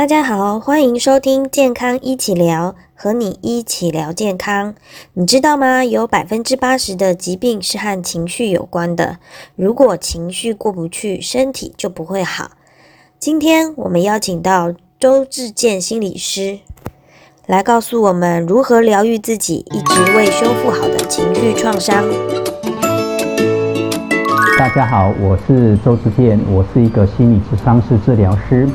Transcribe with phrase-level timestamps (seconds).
[0.00, 4.74] 大家好，欢迎收听健康一起聊，和你一起聊健康。
[5.12, 5.84] 你知道吗？
[5.84, 9.18] 有百分之八十的疾病是和情绪有关的。
[9.56, 12.52] 如果情绪过不去，身体就不会好。
[13.18, 16.60] 今天我们邀请到周志健心理师，
[17.44, 22.02] 来告诉我们如何疗愈自己一直未修复好的情绪创伤。
[24.58, 28.66] 大家好，我是周志健，我是一个心理咨商师治疗师。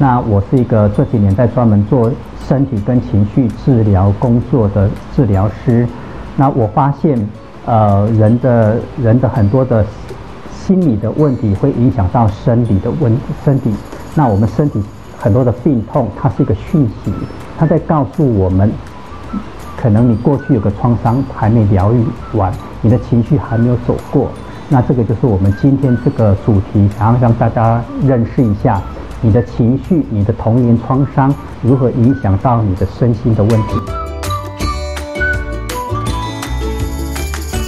[0.00, 2.10] 那我是一个这几年在专门做
[2.48, 5.86] 身体跟情绪治疗工作的治疗师。
[6.36, 7.28] 那我发现，
[7.66, 9.84] 呃，人的人的很多的
[10.50, 13.70] 心理的问题会影响到生理的问身体。
[14.14, 14.82] 那我们身体
[15.18, 17.12] 很多的病痛，它是一个讯息，
[17.58, 18.72] 它在告诉我们，
[19.76, 24.30] 可能你过去有个创伤还没疗愈完，你的情绪还没有走过。
[24.70, 28.80] 那这个就是我们今天这个主题，想要让大家认识一下。
[29.22, 33.74] 你的情绪、你的童年创伤如何影响到你的身心的问题？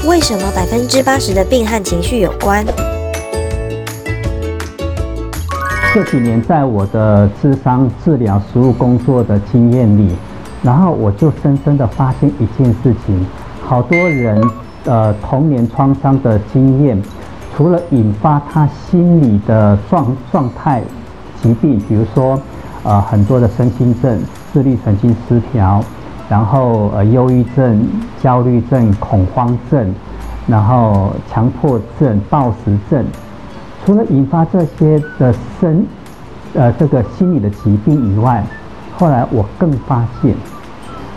[0.08, 2.64] 为什么百分之八十的病和情绪有关？
[5.92, 10.16] 这几年在我的智商治疗实务工作的经验里，
[10.62, 13.26] 然后我就深深的发现一件事情：
[13.62, 14.42] 好多人
[14.86, 17.00] 呃童年创伤的经验，
[17.54, 20.82] 除了引发他心理的状状态。
[21.42, 22.38] 疾病，比如说，
[22.84, 24.18] 呃，很多的身心症、
[24.52, 25.82] 自律神经失调，
[26.28, 27.84] 然后呃，忧郁症、
[28.22, 29.92] 焦虑症、恐慌症，
[30.46, 33.04] 然后强迫症、暴食症。
[33.84, 35.84] 除了引发这些的身，
[36.54, 38.44] 呃，这个心理的疾病以外，
[38.96, 40.34] 后来我更发现，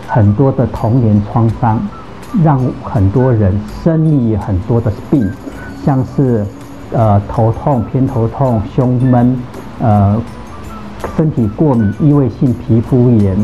[0.08, 1.80] 很多的童年创伤，
[2.42, 5.30] 让很多人生理很多的病，
[5.84, 6.44] 像是
[6.92, 9.38] 呃头痛、偏头痛、胸闷。
[9.78, 10.18] 呃，
[11.16, 13.36] 身体过敏、异位性皮肤炎，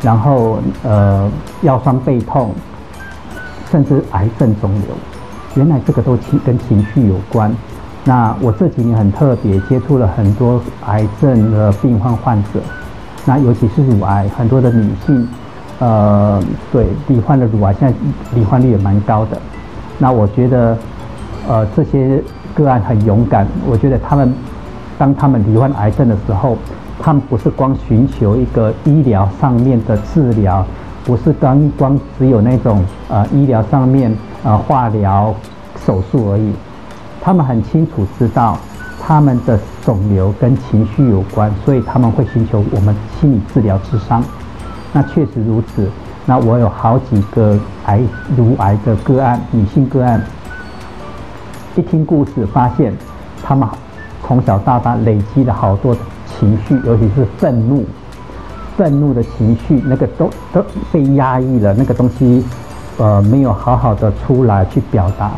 [0.00, 2.52] 然后呃腰酸背痛，
[3.70, 4.96] 甚至癌症肿瘤，
[5.54, 7.54] 原来这个都情跟情绪有关。
[8.02, 12.60] 那我这几年很特别，接触了很多癌症的病患患者，
[13.26, 15.28] 那尤其是乳癌，很多的女性，
[15.80, 17.94] 呃，对罹患的乳癌，现在
[18.34, 19.38] 罹患率也蛮高的。
[19.98, 20.78] 那我觉得，
[21.46, 22.22] 呃，这些
[22.54, 24.34] 个案很勇敢，我觉得他们。
[24.96, 26.56] 当他们罹患癌症的时候，
[27.00, 30.64] 他们不是光寻求一个医疗上面的治疗，
[31.04, 35.34] 不是光光只有那种呃医疗上面呃化疗、
[35.84, 36.52] 手术而已。
[37.20, 38.56] 他们很清楚知道
[39.00, 44.22] 他们的肿瘤跟情绪有关，所以他们会寻求我们心理治疗治伤。
[44.92, 45.90] 那确实如此。
[46.26, 48.00] 那我有好几个癌
[48.36, 50.22] 乳癌的个案，女性个案，
[51.76, 52.94] 一听故事发现
[53.42, 53.68] 他们。
[54.26, 55.94] 从小到大累积了好多
[56.26, 57.84] 情绪，尤其是愤怒，
[58.76, 62.42] 愤怒的情绪，那个都都被压抑了，那个东西，
[62.98, 65.30] 呃，没有好好的出来去表达，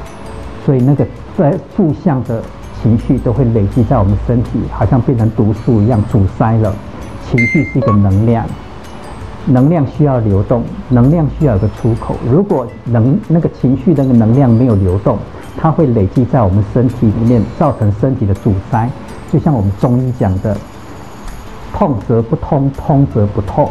[0.65, 1.05] 所以那个
[1.37, 2.41] 在负向的
[2.81, 6.73] 情绪都会累积在我们身体，好像变成毒素一样阻塞了。
[7.29, 8.47] 情绪是一个能量，
[9.47, 12.15] 能量需要流动，能量需要有个出口。
[12.31, 15.19] 如果能那个情绪那个能量没有流动，
[15.57, 18.89] 它会累积在我们身体里面，造成身体的阻塞。
[19.33, 20.57] 就像我们中医讲的
[21.73, 23.71] ，“痛则不通，通则不痛”。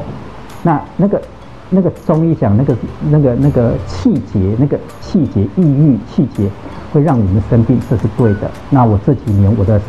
[0.64, 1.22] 那那个
[1.70, 2.76] 那个中医讲那个
[3.10, 6.50] 那个那个气结，那个气结、抑郁、气结，
[6.92, 8.50] 会让你们生病，这是对的。
[8.70, 9.80] 那我这几年我的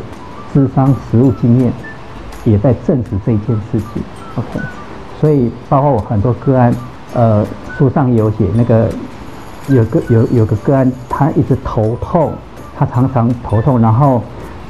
[0.53, 1.73] 智商实物经验，
[2.45, 4.03] 也在证实这一件事情。
[4.35, 4.59] OK，
[5.19, 6.73] 所以包括我很多个案，
[7.13, 7.45] 呃，
[7.77, 8.87] 书上有写那个。
[9.67, 12.31] 有个有有个个案，他一直头痛，
[12.77, 14.21] 他常常头痛，然后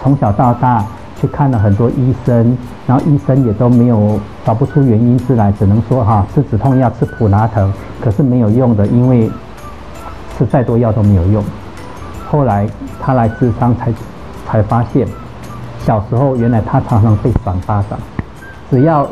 [0.02, 0.84] 从小到大
[1.22, 7.72] 去看了很多医生，然后医生也都没有找不出原因之来，只能说哈吃止痛药，吃普拉疼，
[8.02, 9.30] 可是没有用的，因为
[10.36, 11.44] 吃再多药都没有用。
[12.30, 12.68] 后来
[13.00, 13.94] 他来智商才
[14.48, 15.08] 才发现，
[15.80, 18.00] 小时候原来他常常被赏巴掌，
[18.72, 19.08] 只要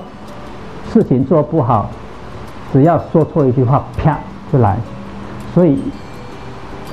[0.91, 1.89] 事情做不好，
[2.73, 4.17] 只要说错一句话，啪
[4.51, 4.77] 就来。
[5.55, 5.79] 所以，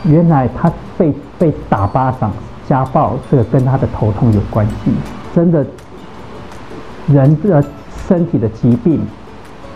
[0.04, 2.30] 原来他被被打巴掌、
[2.68, 4.92] 家暴，这个跟他的头痛有关系。
[5.34, 5.66] 真的，
[7.08, 7.64] 人的
[8.06, 9.00] 身体的疾病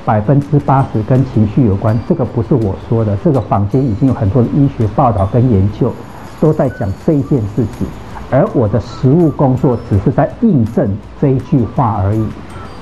[0.05, 1.99] 百分之八十跟情绪有关。
[2.09, 5.93] 这个不是我说的，这个坊间已经有很多的医学报道跟研究
[6.41, 7.85] 都在讲这一件事情。
[8.31, 12.25] 而我的实务工作只是在印证这一句话而已。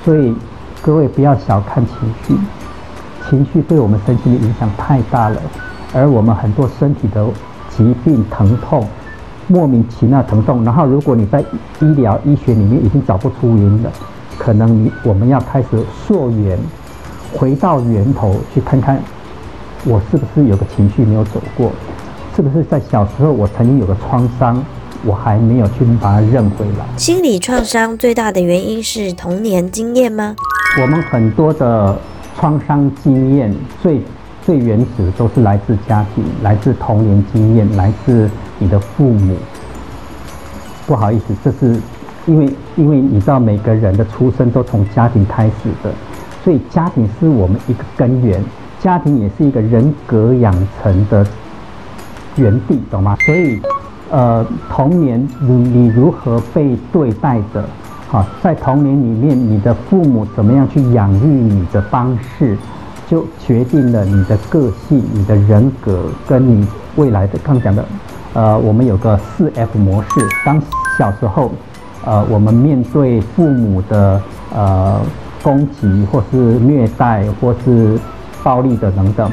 [0.05, 0.35] 所以，
[0.83, 1.95] 各位不要小看情
[2.27, 2.37] 绪，
[3.31, 5.41] 情绪对我们身体的影响太大了。
[5.95, 7.25] 而我们很多身体的
[7.71, 8.87] 疾病、疼痛，
[9.47, 11.41] 莫名其妙疼痛，然后如果你在
[11.81, 13.93] 医疗医学里面已经找不出原因了，
[14.37, 15.69] 可能你我们要开始
[16.07, 16.59] 溯源，
[17.33, 19.01] 回到源头去看看，
[19.85, 21.71] 我是不是有个情绪没有走过，
[22.35, 24.61] 是不是在小时候我曾经有个创伤，
[25.05, 26.85] 我还没有去把它认回来。
[26.97, 30.35] 心理创伤最大的原因是童年经验吗？
[30.81, 31.97] 我们很多的
[32.37, 34.01] 创伤经验最
[34.45, 39.37] 最原始都是来自家庭，来自童年经验，来自你的父母。
[40.87, 41.81] 不好意思，这是
[42.27, 45.91] 因为因为你知道每个人的出生都从家庭开始的，
[46.43, 48.43] 所以家庭是我们一个根源，
[48.79, 51.27] 家庭也是一个人格养成的
[52.37, 53.17] 原地，懂吗？
[53.25, 53.63] 所以，
[54.11, 57.65] 呃，童年你你如何被对待的，
[58.09, 62.59] 好，在童年里面你的父母怎么样去养育你的方式，
[63.09, 66.67] 就决定了你的个性、你的人格跟你
[66.97, 67.85] 未来的刚讲的。
[68.33, 70.09] 呃，我们有个四 F 模式。
[70.45, 70.61] 当
[70.99, 71.53] 小时候，
[72.05, 74.21] 呃，我们面对父母的
[74.55, 75.01] 呃
[75.43, 77.99] 攻击，或是虐待，或是
[78.43, 79.31] 暴力的等等，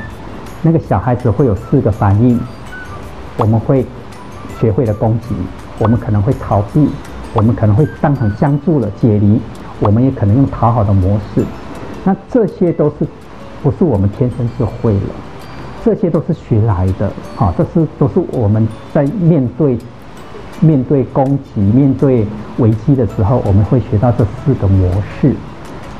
[0.61, 2.39] 那个小孩子会有四个反应。
[3.37, 3.85] 我们会
[4.59, 5.33] 学会了攻击，
[5.79, 6.87] 我们可能会逃避，
[7.33, 9.41] 我们可能会当场僵住了解离，
[9.79, 11.43] 我们也可能用讨好的模式。
[12.03, 13.07] 那这些都是
[13.61, 14.99] 不是我们天生就会了？
[15.83, 19.77] 这些都是学来的，好，这是都是我们在面对
[20.59, 22.25] 面对攻击、面对
[22.57, 25.35] 危机的时候，我们会学到这四个模式。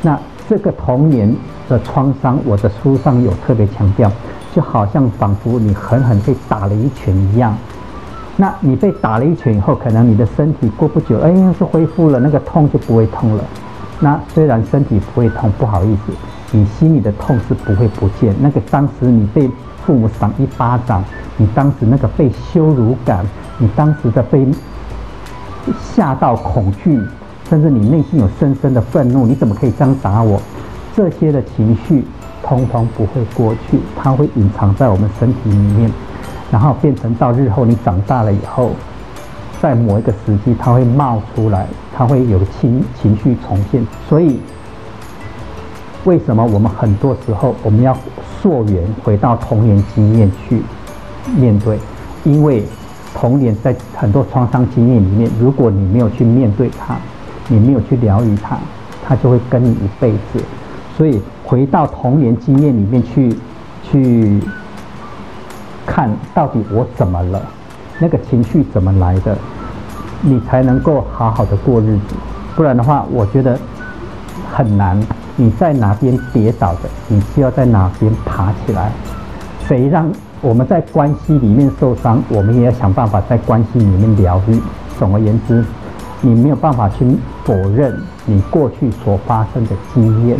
[0.04, 1.36] 那这个童年
[1.68, 4.12] 的创伤，我的书上有特别强调，
[4.54, 7.56] 就好像仿佛你狠狠被打了一拳一样。
[8.38, 13.44] 那你被打了一拳以后，可能你的身体过不久，哎，就恢复了，那个痛就不会痛了。
[14.00, 16.14] 那虽然身体不会痛，不好意思，
[16.52, 18.36] 你心里的痛是不会不见。
[18.40, 19.50] 那个当时你被
[19.86, 21.04] 父母赏一巴掌，
[21.38, 23.26] 你当时那个被羞辱感，
[23.58, 24.46] 你当时的被
[25.82, 27.00] 吓到恐惧，
[27.50, 30.42] 甚至你内心有深深的愤怒，你怎么可以这样打我？
[30.96, 32.04] 这些的情绪
[32.44, 35.90] 通通不会过去，它会隐藏在我们身体里面，
[36.52, 38.72] 然后变成到日后你长大了以后，
[39.62, 41.66] 在某一个时机它会冒出来，
[41.96, 43.86] 它会有情情绪重现。
[44.10, 44.40] 所以，
[46.06, 47.96] 为什么我们很多时候我们要？
[48.42, 50.64] 溯源回到童年经验去
[51.38, 51.78] 面对，
[52.24, 52.64] 因为
[53.14, 56.96] 童年在很多创伤经验里面，如果你没有去面对它，
[57.48, 58.58] 你没有去疗愈它，
[59.08, 60.44] 它就会跟你一辈子。
[60.98, 63.38] 所以回到童年经验里面去，
[63.84, 64.42] 去
[65.86, 67.40] 看到底我怎么了，
[68.00, 69.38] 那个情绪怎么来的，
[70.22, 72.16] 你才能够好好的过日子。
[72.56, 73.56] 不然的话，我觉得
[74.52, 75.00] 很难。
[75.42, 78.92] 你在哪边跌倒的，你就要在哪边爬起来。
[79.68, 80.08] 谁让
[80.40, 84.62] 我们在关系里面受伤，我们也要想办法在关系里面疗愈。
[85.00, 85.66] 总而言之，
[86.22, 90.38] 你没有办法去否认你过去所发生的经验。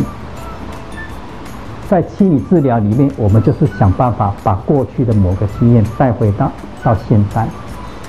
[1.88, 6.48] 在心理治疗里面，我们就是想办法把过去的某个经验带回到
[6.84, 7.44] 到现在，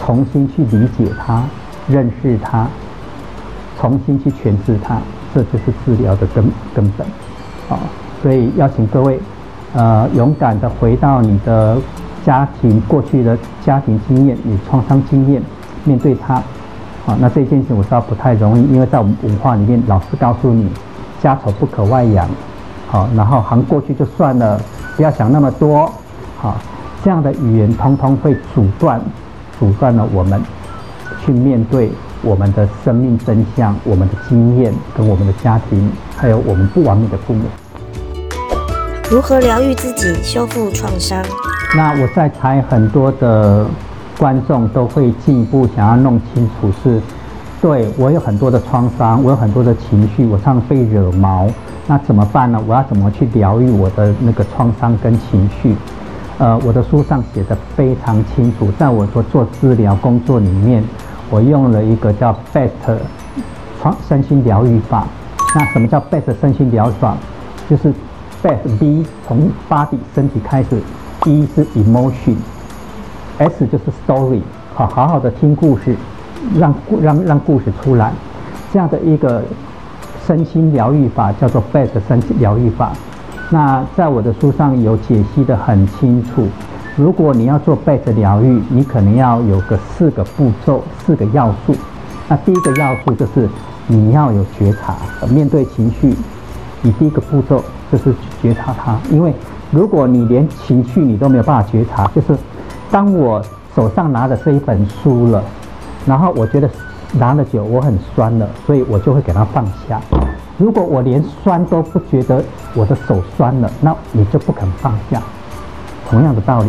[0.05, 1.41] 重新去理解它、
[1.87, 2.67] 认识它，
[3.79, 5.01] 重新去诠释它。
[5.33, 6.43] 这就是治疗的根
[6.75, 7.07] 根本，
[7.69, 7.79] 啊，
[8.21, 9.19] 所以邀请各位，
[9.73, 11.77] 呃，勇敢的回到你的
[12.23, 15.41] 家庭过去的家庭经验，你创伤经验，
[15.83, 16.35] 面对它，
[17.05, 20.69] 啊，那这件事情我知道不太容易，因为在我们文化里面，老师告诉你，
[21.21, 22.27] 家丑不可外扬，
[22.87, 24.61] 好，然后行过去就算了，
[24.95, 25.91] 不要想那么多，
[26.37, 26.55] 好，
[27.03, 29.01] 这样的语言通通会阻断，
[29.59, 30.39] 阻断了我们
[31.25, 31.91] 去面对。
[32.23, 37.41] 我们的生命真相，我们的经验，跟我们的家庭，还有我们不完美的父母，
[39.11, 41.21] 如何疗愈自己，修复创伤？
[41.75, 43.65] 那我在猜，很多的
[44.17, 47.01] 观众都会进一步想要弄清楚，是
[47.61, 51.49] 对我有很多的创伤，我有很多的情绪，我常常被惹毛，
[51.87, 52.63] 那怎么办呢？
[52.65, 55.75] 我要怎么去疗愈我的那个创伤跟情绪？
[56.37, 60.81] 呃，我的书上写的非常清楚，在我所做治疗工作里面。
[61.33, 62.69] 我用了一个叫 BEST
[63.81, 65.07] 创身心疗愈法。
[65.55, 67.17] 那什么叫 BEST 身心疗愈法？
[67.67, 67.91] 就是
[68.43, 70.79] BEST B 从 body 身体开始
[71.25, 74.41] ，E 是 emotion，S 就是 story，
[74.75, 75.95] 好好好的听故事，
[76.55, 76.71] 让
[77.01, 78.13] 让让故事出来。
[78.71, 79.41] 这样的一个
[80.27, 82.91] 身心疗愈法叫做 BEST 身心疗愈法。
[83.49, 86.47] 那在我的书上有解析的很清楚。
[86.95, 91.75] 如果你要做贝子疗愈，你可能要有个四个步骤、四个要素。
[92.27, 93.49] 那第一个要素就是
[93.87, 94.95] 你要有觉察，
[95.27, 96.15] 面对情绪，
[96.83, 98.95] 你第一个步骤就是觉察它。
[99.09, 99.33] 因为
[99.71, 102.37] 如果你连情绪你都没有办法觉察，就是
[102.91, 103.43] 当我
[103.75, 105.43] 手上拿的这一本书了，
[106.05, 106.69] 然后我觉得
[107.13, 109.99] 拿了久我很酸了，所以我就会给它放下。
[110.59, 112.43] 如果我连酸都不觉得
[112.75, 115.19] 我的手酸了，那你就不肯放下。
[116.13, 116.67] 同样的道理，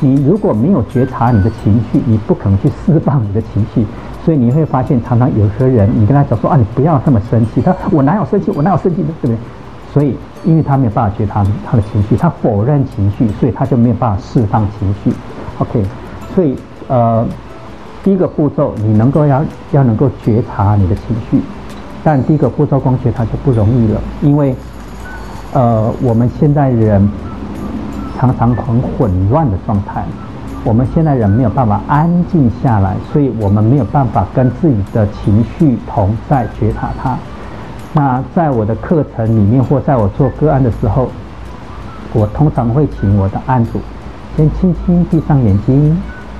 [0.00, 3.84] 你如果没有觉察你的情绪，你不可能去释放你的情绪。
[4.24, 7.60] 所以你会发现，常常有些人，你跟他讲说啊，你不要那么生气。
[7.60, 8.50] 他我哪有生气？
[8.52, 9.36] 我哪有生气的，对不对？
[9.92, 15.12] 所以，因为他没有办法觉察他的情绪，他否认情绪，所以他就没有办法释放情绪。
[15.58, 15.84] OK，
[16.34, 16.56] 所以
[16.88, 17.26] 呃，
[18.02, 21.38] 第一个步骤，你能够要要能够觉察你的情绪，
[22.02, 24.54] 但第一个步骤光觉察就不容易了，因为
[25.52, 27.08] 呃，我们现在人
[28.18, 30.04] 常常很混乱的状态。
[30.64, 37.16] 我们现在人没有办法安静下来，所以我们没有办法跟自己的情绪同在觉察它。
[37.92, 41.08] 那在我的课程里面，或在我做个案的时候，
[42.12, 43.80] 我通常会请我的案主
[44.36, 45.96] 先轻轻闭上眼睛，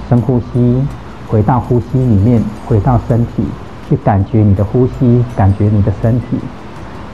[0.09, 0.83] 深呼吸，
[1.29, 3.45] 回到呼吸里面，回到身体，
[3.89, 6.39] 去感觉你的呼吸，感觉你的身体。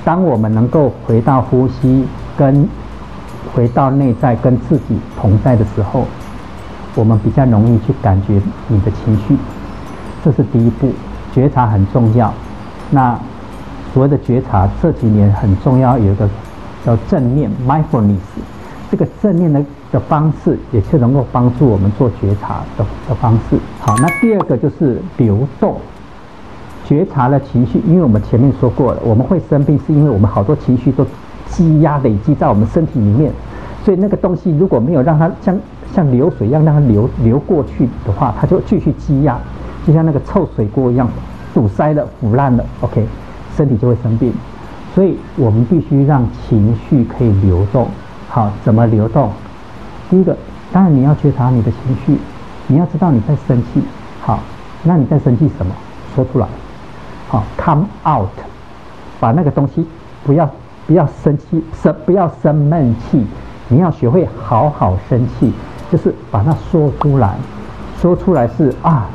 [0.04, 2.04] 当我们能够回到呼吸，
[2.36, 2.66] 跟
[3.54, 6.06] 回到内在，跟自己同在的时候。
[6.94, 9.34] 我们比较容易去感觉你的情绪，
[10.22, 10.92] 这是第一步，
[11.32, 12.30] 觉察很重要。
[12.90, 13.18] 那
[13.94, 16.28] 所谓的觉察，这几年很重要，有一个
[16.84, 18.18] 叫正念 （mindfulness），
[18.90, 23.56] 这个正念的的方式，也是能够帮助我们做觉察的的方式。
[23.80, 25.80] 好，那第二个就是流动，
[26.86, 31.06] 觉察了情绪，因为我们前面说过了，我们会生病，是因为我们好多情绪都
[31.52, 33.30] 积压累积在我们身体里面，
[33.84, 35.56] 所以那个东西如果没有让它像。
[35.94, 39.36] 像流水一样让它流流过去的话，它就继续积压，
[39.86, 41.06] 就像那个臭水锅一样
[41.52, 42.64] 堵塞了、腐烂了。
[42.80, 43.06] OK，
[43.54, 44.32] 身体就会生病。
[44.94, 47.86] 所以我们必须让情绪可以流动。
[48.26, 49.28] 好，怎么流动？
[50.08, 50.34] 第一个，
[50.72, 52.16] 当然你要觉察你的情绪，
[52.68, 53.82] 你要知道你在生气。
[54.22, 54.40] 好，
[54.84, 55.74] 那你在生气什么？
[56.14, 56.46] 说出来。
[57.28, 58.30] 好，come out，
[59.20, 59.86] 把那个东西
[60.24, 60.48] 不要
[60.86, 63.26] 不要生气，生不要生闷气，
[63.68, 65.52] 你要学会好好生气。
[65.90, 67.34] 就是把它说出来，
[68.00, 69.06] 说出来是啊，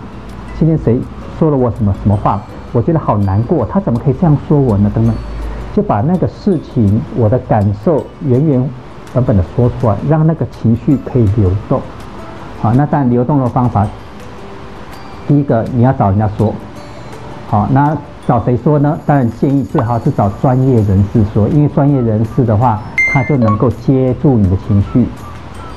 [0.59, 0.99] 今天谁
[1.39, 2.39] 说了我什么什么话，
[2.71, 4.91] 我觉得好难过，他怎么可以这样说我呢？
[4.93, 5.15] 等等，
[5.75, 8.69] 就把那个事情我的感受原原
[9.11, 11.81] 本本的说出来，让那个情绪可以流动。
[12.61, 13.87] 好，那但流动的方法，
[15.27, 16.53] 第一个你要找人家说，
[17.49, 17.97] 好，那
[18.27, 18.99] 找谁说呢？
[19.05, 22.81] 当然建议最好是找专业人士说，因为专业人士的话，
[23.13, 25.07] 他就能够接住你的情绪。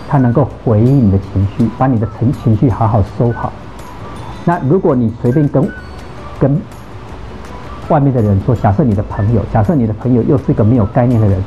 [0.09, 3.52] 他能够回应你的情绪，把你的情情绪好好收好。
[4.45, 5.71] 那如果你随便跟
[6.40, 6.61] 跟
[7.88, 11.40] 外面的人说，假设你的朋友，假设你的朋友又是一个没有概念的人，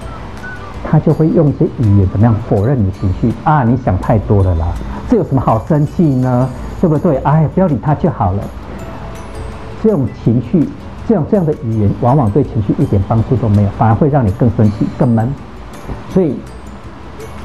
[0.90, 3.66] 他就会用一些语言怎么样否认你的情绪啊？
[3.66, 4.68] 你想太多了啦，
[5.10, 6.48] 这有什么好生气呢？
[6.80, 7.18] 对不对？
[7.18, 8.42] 哎，不要理他就好了。
[9.84, 10.66] 这种情绪，
[11.14, 15.32] 这样这样的语言，往往对情绪一点帮助都没有，反而会让你更生气、更闷。
[16.10, 16.36] 所以。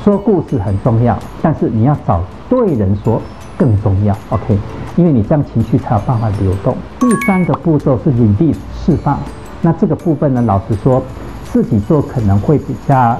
[0.04, 3.20] 说故事很重要，但是你要找对人说
[3.58, 4.16] 更重要。
[4.30, 4.56] OK，
[4.96, 6.74] 因为你这样情绪才有办法流动。
[7.00, 9.18] 第三个步骤是 release 释放。
[9.60, 11.02] 那这个部分呢，老实说，
[11.44, 13.18] 自己做可能会比较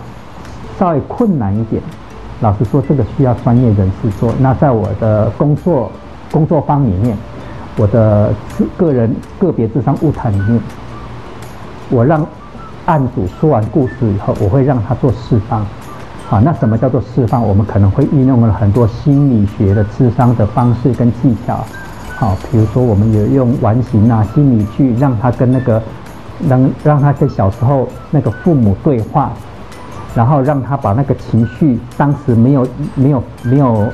[0.79, 1.83] 稍微困难一点。
[2.41, 4.33] 老实说，这个需要专业人士做。
[4.39, 5.91] 那在我的工作
[6.31, 7.19] 工作坊里面，
[7.79, 8.35] 我的
[8.77, 10.61] 个人个别智商物谈里面，
[11.89, 12.27] 我让
[12.87, 15.65] 案主说完故事以后，我会让他做释放。
[16.29, 17.41] 好，那什么叫做释放？
[17.41, 21.65] 我们可能会运用了很多心理学的智商的方式跟技巧。
[22.17, 25.81] 好，比如说我们有用完形啊、心理剧，让他跟那个，
[26.49, 29.31] 让让他跟小时候那个父母对话，
[30.17, 32.67] 然后让他把那个情绪，当时没有
[32.97, 33.87] 没有没有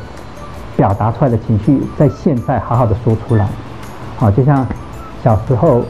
[0.74, 3.46] 表达出来的情绪，在现在好好的说出来。
[4.16, 4.66] 好，就像
[5.22, 5.82] 小时候，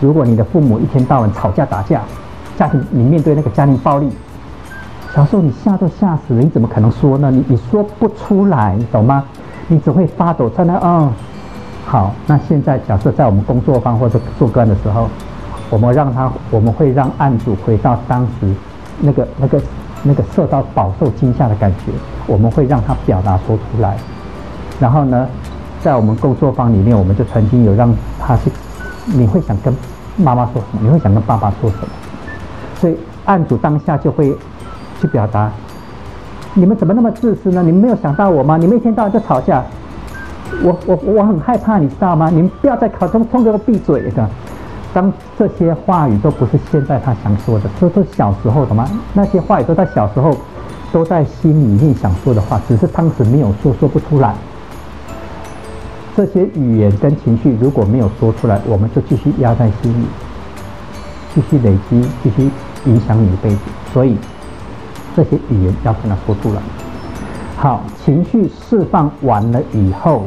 [0.00, 2.02] 如果你的父母一天到晚吵架打架，
[2.58, 4.08] 家庭你面对那个家庭暴力。
[5.14, 7.30] 小时候你吓都吓死了，你怎么可能说呢？
[7.30, 9.24] 你你说不出来，懂吗？
[9.68, 10.78] 你只会发抖在那。
[10.82, 11.10] 嗯，
[11.86, 15.08] 好，那现在假设在我们工作方或者做个案的时候，
[15.70, 18.52] 我们让他，我们会让案主回到当时
[19.00, 19.62] 那个那个
[20.02, 21.92] 那个受到饱受惊吓的感觉，
[22.26, 23.96] 我们会让他表达说出来。
[24.80, 25.26] 然后呢，
[25.84, 28.50] 在我们工作坊里面，我们就曾经有让他去，
[29.04, 29.72] 你会想跟
[30.16, 30.80] 妈妈说什么？
[30.82, 31.88] 你会想跟爸爸说什么？
[32.80, 34.36] 所以案主当下就会。
[35.00, 35.50] 去表达，
[36.54, 37.62] 你们怎么那么自私呢？
[37.62, 38.56] 你们没有想到我吗？
[38.56, 39.62] 你们一天到晚就吵架，
[40.62, 42.30] 我我我很害怕，你知道吗？
[42.30, 44.26] 你们不要再考中，冲给我闭嘴的。
[44.94, 48.88] 当这些话语都不是现在他想说的，这都是小时候的吗？
[49.12, 50.34] 那些话语都在小时候，
[50.90, 54.32] 都在心里面想说的话，只是当时没有说，说不出来。
[56.16, 60.06] 这些语言跟情绪如果没有说出来，我们就继续压在心里。
[61.34, 62.48] 继续累积，继续
[62.84, 63.58] 影响你一辈子。
[63.92, 64.16] 所以
[65.16, 66.62] 这些语言要跟他说出来。
[67.56, 70.22] 好，情绪释放完了以后，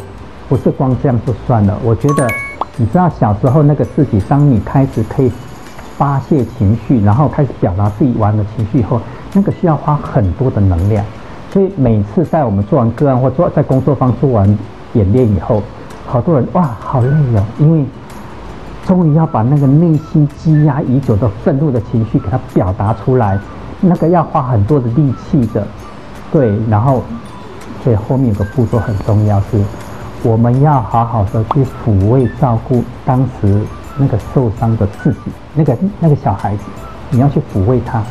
[0.49, 1.77] 不是光这样就算了。
[1.83, 2.27] 我觉得，
[2.75, 5.31] 你知道小时候那个自己，当你开始可以
[5.97, 8.99] 发泄情绪，然后开始表达自己完的情绪以后，
[9.31, 11.05] 那个需要花很多的能量。
[11.53, 14.57] 所以每次在我们做完个案或做在工作坊做完
[14.93, 15.63] 演练以后，
[16.07, 17.85] 好多人哇，好累哦，因为
[18.85, 23.37] 终于要把那个内心积压已久的愤怒的情绪给它表达出来，
[23.81, 25.67] 那个要花很多的力气的。
[26.31, 27.03] 对，然后
[27.83, 29.61] 所以后面有个步骤很重要，是
[30.23, 33.61] 我们要好好的去抚慰照顾当时
[33.97, 35.19] 那个受伤的自己，
[35.53, 36.63] 那个那个小孩子，
[37.09, 38.01] 你要去抚慰他。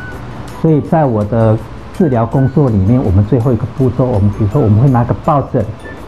[0.61, 1.57] 所以在我的
[1.95, 5.65] 治疗工作里面，我们最后一个步骤，我们比如说我们会拿个抱枕，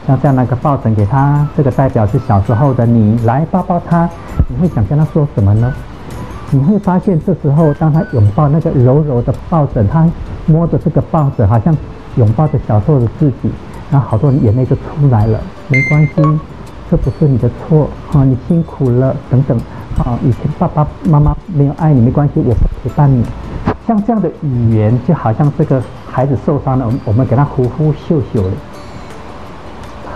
[0.08, 4.08] 像这样拿个抱枕给他，这个代表是小时候的你，来抱抱他。
[4.48, 5.72] 你会想跟他说什么呢？
[6.50, 10.08] 你会发现这时候，当他拥抱那个柔柔的抱枕，他
[10.46, 11.76] 摸着这个抱枕，好像。
[12.16, 13.48] 拥抱着小时候的自己，
[13.92, 15.38] 然后好多人眼泪就出来了。
[15.68, 16.40] 没关系，
[16.90, 19.56] 这不是你的错啊，你辛苦了等等
[19.98, 20.18] 啊。
[20.24, 23.24] 以前爸爸妈妈没有爱你，没关系，我陪伴你。
[23.86, 28.50] 像这样的语言，就好像这个孩子受伤了，我们给他呼呼秀秀的，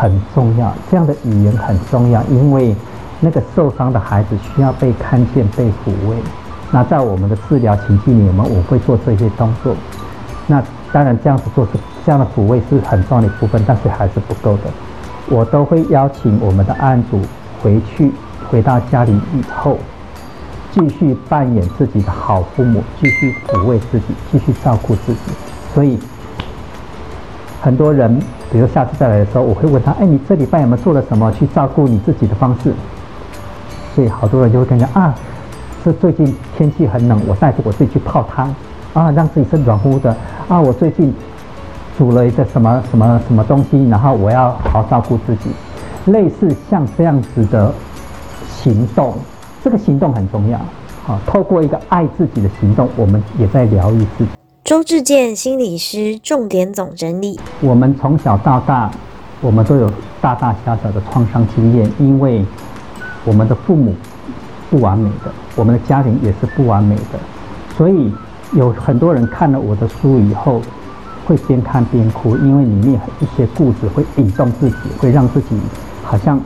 [0.03, 0.75] 很重要。
[0.91, 2.75] 这样的语言很重要，因为
[3.21, 6.17] 那个受伤的孩子需要被看见、被抚慰。
[6.73, 9.77] 那在我们的治疗情境里，我们我会做这些动作。
[10.49, 10.61] 那
[10.93, 11.71] 当然这样子做是。
[12.05, 14.63] 这样的抚慰是很重要的一部分，但是还是不够的。
[15.29, 17.21] 我都会邀请我们的案主
[17.63, 18.11] 回去，
[18.51, 19.79] 回到家里以后，
[20.73, 25.21] 继续扮演自己的好父母，继续抚慰自己，继续照顾自己。
[25.73, 25.97] 所以，
[27.61, 28.21] 很多人，
[28.53, 32.73] 比如下次再来的时候，我会问他：“哎，你这礼拜有没有做了什么去照顾你自己的方式？”
[33.97, 35.15] 所以，好多人就会跟讲：“啊，
[35.83, 38.55] 是最近天气很冷，我带着我自己去泡汤
[38.95, 40.15] 啊，让自己身暖乎的
[40.49, 40.61] 啊。
[40.61, 41.13] 我最近。”
[41.99, 45.51] 煮了一个什么什么什么东西，然后我要好好照顾自己，
[46.07, 47.71] 类似像这样子的
[48.49, 49.15] 行动，
[49.63, 50.59] 这个行动很重要。
[51.05, 54.42] 好，透过一个爱自己的行动，我们也在疗愈自己。
[54.65, 58.89] 周志健心理师重点总整理：我们从小到大，
[59.41, 62.45] 我们都有大大小小的创伤经验，因为
[63.25, 63.93] 我们的父母
[64.71, 67.19] 不完美的，我们的家庭也是不完美的，
[67.77, 68.13] 所以
[68.53, 70.61] 有很多人看了我的书以后。
[71.25, 75.57] 会边看边哭，因为里面一些故事会引动自己，会让自己
[76.03, 76.39] 好像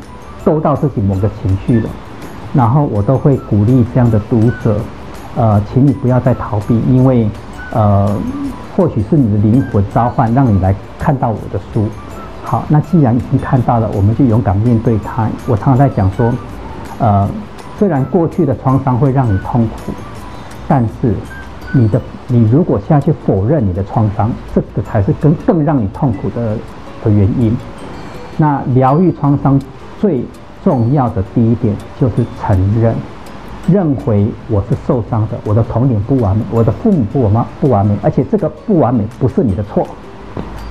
[0.44, 1.88] 受到自己某个情绪了。
[2.52, 4.78] 然后我都会鼓励这样的读者，
[5.34, 7.26] 呃，请你不要再逃避，因为
[7.76, 8.18] 呃，
[8.74, 11.86] 或许是你的灵魂召唤，让你来看到我的书。
[12.42, 15.28] 好，那既然已经看到了，我们就勇敢面对它。
[15.46, 16.32] 我常常在讲说，
[16.98, 17.28] 呃，
[17.78, 19.92] 虽然过去的创伤会让你痛苦，
[20.66, 21.14] 但是。
[21.74, 26.56] 你的，你如果现在去否认你的创伤，这个才是更更让你痛苦的
[27.04, 27.54] 的原因。
[28.38, 29.60] 那疗愈创伤
[30.00, 30.24] 最
[30.64, 32.94] 重要的第一点就是承认，
[33.72, 39.86] 认回我是受伤的，我的童年不完美，我的父母不完美，不完美，而且这个不完美不是你的错。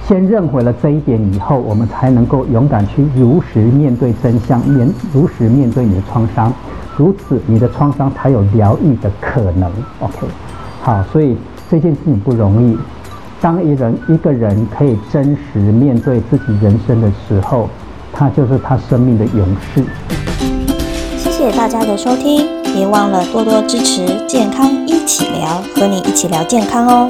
[0.08, 6.54] 先认回了这一点以后，我们才能够勇敢去如实面对真相，面如实面对你的创伤，
[6.96, 9.70] 如此你的创伤才有疗愈的可能。
[10.00, 10.28] OK。
[10.82, 11.36] 好，所以
[11.70, 12.78] 这件事情不容易。
[13.42, 17.68] 当一人一个人可以真实面对自己人生的时候，
[18.14, 19.84] 他就是他生命的勇士。
[21.18, 27.10] 谢谢大家的收听，别忘了多多支持健康一起聊，和你一起聊健康哦。